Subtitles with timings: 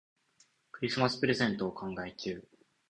[0.71, 2.43] クリスマスプレゼントを考え中。